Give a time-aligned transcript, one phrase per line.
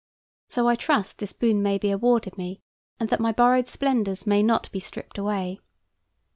[0.47, 2.63] So I trust this boon may be awarded me,
[2.99, 5.59] and that my borrowed splendors may not be stripped away.